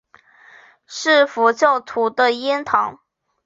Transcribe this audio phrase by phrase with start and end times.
[0.87, 3.01] 是佛教徒的庵堂。